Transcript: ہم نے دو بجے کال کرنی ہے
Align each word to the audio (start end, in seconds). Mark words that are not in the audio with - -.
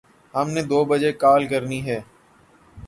ہم 0.33 0.47
نے 0.49 0.61
دو 0.71 0.79
بجے 0.89 1.11
کال 1.23 1.41
کرنی 1.47 1.79
ہے 1.87 1.99